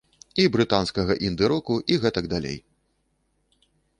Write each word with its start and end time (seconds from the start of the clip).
І 0.43 0.45
брытанскага 0.53 1.17
інды-року, 1.27 1.73
і 1.95 1.99
гэтак 2.05 2.31
далей. 2.33 2.57